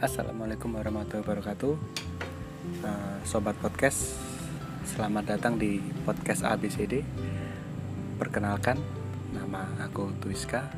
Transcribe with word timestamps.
Assalamualaikum 0.00 0.80
warahmatullahi 0.80 1.20
wabarakatuh. 1.28 1.76
Uh, 2.80 3.16
Sobat 3.28 3.52
Podcast 3.60 4.16
Selamat 4.88 5.36
datang 5.36 5.60
di 5.60 5.76
Podcast 6.08 6.40
ABCD 6.40 7.04
Perkenalkan 8.16 8.80
Nama 9.36 9.68
aku 9.84 10.08
Tuiska. 10.24 10.72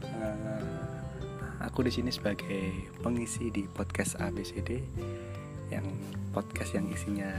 Uh, 0.00 0.64
Aku 1.60 1.84
di 1.84 1.92
sini 1.92 2.08
sebagai 2.08 2.72
pengisi 3.04 3.52
di 3.52 3.68
Podcast 3.68 4.16
ABCD 4.16 4.80
Yang 5.68 5.92
podcast 6.32 6.72
yang 6.72 6.88
isinya 6.88 7.36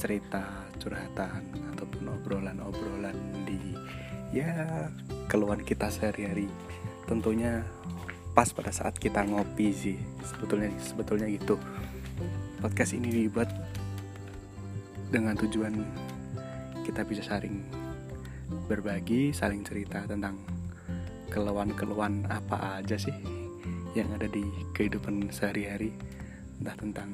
cerita, 0.00 0.72
curhatan 0.80 1.52
Ataupun 1.76 2.16
obrolan-obrolan 2.16 3.44
di 3.44 3.76
Ya 4.32 4.88
keluhan 5.28 5.60
kita 5.60 5.92
sehari-hari. 5.92 6.48
Tentunya 7.04 7.62
pas 8.36 8.52
pada 8.52 8.68
saat 8.68 9.00
kita 9.00 9.24
ngopi 9.24 9.72
sih. 9.72 9.96
Sebetulnya 10.20 10.68
sebetulnya 10.76 11.24
gitu. 11.32 11.56
Podcast 12.60 12.92
ini 12.92 13.24
dibuat 13.24 13.48
dengan 15.08 15.32
tujuan 15.40 15.72
kita 16.84 17.00
bisa 17.08 17.24
saling 17.24 17.64
berbagi 18.68 19.32
saling 19.32 19.64
cerita 19.64 20.04
tentang 20.04 20.36
keluhan-keluhan 21.32 22.28
apa 22.28 22.78
aja 22.78 23.00
sih 23.00 23.16
yang 23.96 24.12
ada 24.12 24.28
di 24.28 24.44
kehidupan 24.76 25.32
sehari-hari. 25.32 25.96
Entah 26.60 26.76
tentang 26.76 27.10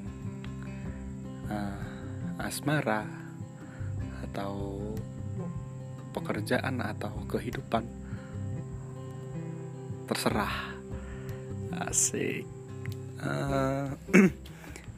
uh, 1.47 2.43
asmara 2.43 3.07
atau 4.27 4.83
pekerjaan 6.11 6.83
atau 6.83 7.15
kehidupan. 7.31 7.87
Terserah 10.11 10.72
Asik. 11.73 12.45
Uh, 13.23 13.89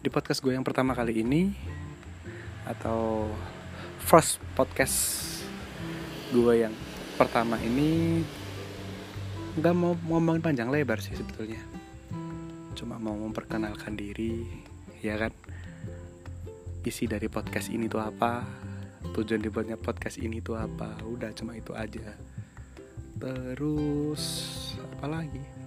di 0.03 0.09
podcast 0.11 0.43
gue 0.43 0.57
yang 0.57 0.67
pertama 0.67 0.91
kali 0.91 1.23
ini 1.23 1.55
atau 2.67 3.31
first 4.03 4.43
podcast 4.59 5.23
gue 6.35 6.67
yang 6.67 6.75
pertama 7.15 7.61
ini 7.61 8.25
nggak 9.55 9.75
mau 9.77 9.95
ngomongin 9.95 10.43
panjang 10.43 10.73
lebar 10.73 10.99
sih 10.99 11.15
sebetulnya. 11.15 11.63
Cuma 12.75 12.99
mau 12.99 13.15
memperkenalkan 13.15 13.95
diri 13.95 14.43
ya 14.99 15.15
kan? 15.15 15.31
Isi 16.83 17.07
dari 17.07 17.31
podcast 17.31 17.71
ini 17.71 17.87
tuh 17.87 18.03
apa? 18.03 18.43
Tujuan 19.15 19.39
dibuatnya 19.39 19.79
podcast 19.79 20.19
ini 20.19 20.43
tuh 20.43 20.59
apa? 20.59 20.99
Udah 21.07 21.31
cuma 21.39 21.55
itu 21.55 21.71
aja. 21.71 22.19
Terus 23.15 24.25
apa 24.83 25.07
lagi 25.07 25.64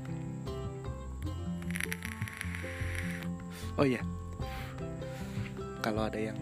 oh 3.78 3.86
iya. 3.86 4.02
Kalau 5.86 6.10
ada 6.10 6.18
yang 6.18 6.38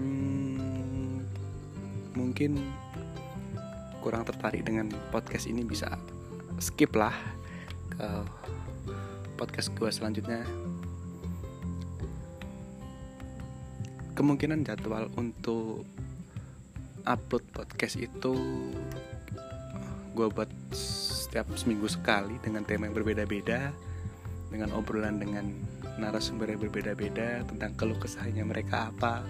hmm, 0.00 1.20
mungkin 2.16 2.58
kurang 4.00 4.24
tertarik 4.24 4.64
dengan 4.64 4.88
podcast 5.12 5.44
ini 5.44 5.60
bisa 5.60 5.92
skip 6.56 6.96
lah 6.96 7.12
ke 7.92 8.08
podcast 9.36 9.72
gue 9.76 9.90
selanjutnya. 9.92 10.42
Kemungkinan 14.16 14.64
jadwal 14.64 15.08
untuk 15.16 15.84
upload 17.08 17.44
podcast 17.52 17.96
itu 17.96 18.34
gue 20.12 20.26
buat 20.28 20.50
setiap 20.74 21.48
seminggu 21.56 21.88
sekali 21.88 22.36
dengan 22.44 22.66
tema 22.66 22.84
yang 22.90 22.96
berbeda-beda 22.96 23.72
dengan 24.50 24.74
obrolan 24.74 25.22
dengan 25.22 25.46
narasumber 25.96 26.50
yang 26.50 26.60
berbeda-beda 26.66 27.46
tentang 27.46 27.72
keluh 27.78 27.96
kesahnya 27.96 28.42
mereka 28.42 28.90
apa 28.90 29.22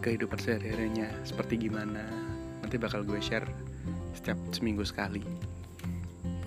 kehidupan 0.00 0.36
sehari-harinya 0.36 1.08
seperti 1.24 1.68
gimana 1.68 2.04
nanti 2.64 2.76
bakal 2.76 3.04
gue 3.04 3.20
share 3.20 3.46
setiap 4.16 4.38
seminggu 4.56 4.86
sekali. 4.86 5.20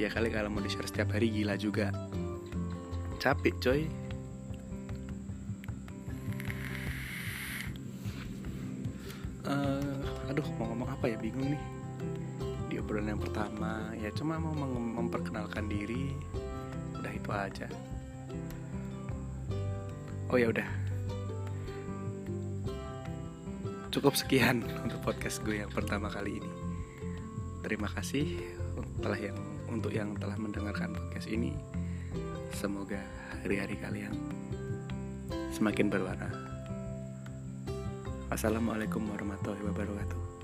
Ya 0.01 0.09
kali 0.09 0.29
kalau 0.33 0.49
mau 0.49 0.61
di 0.61 0.69
share 0.69 0.89
setiap 0.89 1.13
hari 1.13 1.29
gila 1.29 1.57
juga. 1.57 1.93
Capek 3.21 3.55
coy. 3.61 3.81
Uh, 9.47 10.29
aduh 10.29 10.45
mau 10.57 10.73
ngomong 10.73 10.89
apa 10.93 11.13
ya? 11.13 11.17
Bingung 11.17 11.53
nih. 11.53 11.63
Di 12.69 12.81
obrolan 12.81 13.13
yang 13.13 13.21
pertama 13.21 13.93
ya 13.97 14.09
cuma 14.13 14.41
mau 14.41 14.53
memperkenalkan 14.77 15.65
diri 15.69 16.13
udah 17.07 17.15
itu 17.15 17.31
aja. 17.31 17.67
Oh 20.27 20.35
ya 20.35 20.51
udah. 20.51 20.67
Cukup 23.95 24.19
sekian 24.19 24.67
untuk 24.83 24.99
podcast 24.99 25.39
gue 25.47 25.63
yang 25.63 25.71
pertama 25.71 26.11
kali 26.11 26.43
ini. 26.43 26.51
Terima 27.63 27.87
kasih 27.87 28.43
telah 28.99 29.15
yang 29.15 29.39
untuk 29.71 29.95
yang 29.95 30.19
telah 30.19 30.35
mendengarkan 30.35 30.91
podcast 30.91 31.31
ini. 31.31 31.55
Semoga 32.51 32.99
hari-hari 33.39 33.79
kalian 33.79 34.11
semakin 35.55 35.87
berwarna. 35.87 36.27
Assalamualaikum 38.27 39.07
warahmatullahi 39.07 39.63
wabarakatuh 39.63 40.36